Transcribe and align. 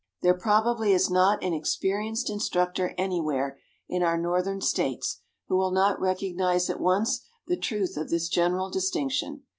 There 0.23 0.33
probably 0.33 0.93
is 0.93 1.11
not 1.11 1.43
an 1.43 1.53
experienced 1.53 2.27
instructor 2.27 2.95
anywhere 2.97 3.59
in 3.87 4.01
our 4.01 4.17
Northern 4.17 4.59
States 4.59 5.19
who 5.47 5.55
will 5.57 5.69
not 5.69 6.01
recognize 6.01 6.71
at 6.71 6.81
once 6.81 7.21
the 7.45 7.55
truth 7.55 7.97
of 7.97 8.09
this 8.09 8.27
general 8.27 8.71
distinction. 8.71 9.43